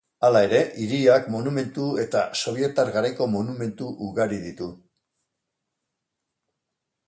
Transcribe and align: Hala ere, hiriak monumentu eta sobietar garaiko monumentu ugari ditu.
Hala 0.27 0.39
ere, 0.45 0.61
hiriak 0.83 1.27
monumentu 1.33 1.85
eta 2.05 2.23
sobietar 2.41 2.91
garaiko 2.97 3.29
monumentu 3.35 3.93
ugari 4.09 4.43
ditu. 4.49 4.73